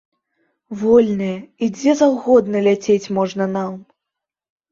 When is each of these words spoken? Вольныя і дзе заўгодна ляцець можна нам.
Вольныя 0.83 1.35
і 1.65 1.67
дзе 1.75 1.91
заўгодна 2.01 2.57
ляцець 2.67 3.11
можна 3.17 3.43
нам. 3.57 3.73